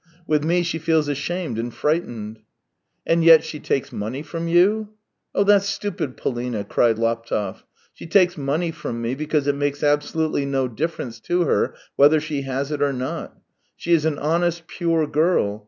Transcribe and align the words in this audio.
With 0.25 0.43
me 0.43 0.63
she 0.63 0.79
feels 0.79 1.07
ashamed 1.07 1.59
and 1.59 1.71
frightened."" 1.71 2.39
And 3.05 3.23
yet 3.23 3.43
she 3.43 3.59
takes 3.59 3.91
money 3.91 4.23
from 4.23 4.47
you?" 4.47 4.65
THREE 5.35 5.43
YEARS 5.43 5.45
237" 5.45 5.45
That's 5.45 5.69
stupid, 5.69 6.17
Polina!" 6.17 6.63
cried 6.63 6.97
Laptev." 6.97 7.61
She 7.93 8.07
takes 8.07 8.35
money 8.35 8.71
from 8.71 8.99
me 8.99 9.13
because 9.13 9.45
it 9.45 9.53
makes 9.53 9.83
absolutely 9.83 10.47
no 10.47 10.67
difference 10.67 11.19
to 11.19 11.43
her 11.43 11.75
whether 11.97 12.19
she 12.19 12.41
has 12.41 12.71
it 12.71 12.81
or 12.81 12.93
not. 12.93 13.37
She 13.75 13.93
is 13.93 14.03
an 14.05 14.17
honest, 14.17 14.65
pure 14.65 15.05
girl. 15.05 15.59